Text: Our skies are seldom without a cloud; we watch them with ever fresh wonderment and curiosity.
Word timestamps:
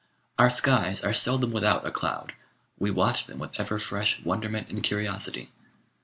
Our 0.39 0.49
skies 0.49 1.03
are 1.03 1.13
seldom 1.13 1.51
without 1.51 1.85
a 1.85 1.91
cloud; 1.91 2.33
we 2.79 2.89
watch 2.89 3.27
them 3.27 3.37
with 3.37 3.51
ever 3.59 3.77
fresh 3.77 4.19
wonderment 4.23 4.69
and 4.69 4.81
curiosity. 4.81 5.51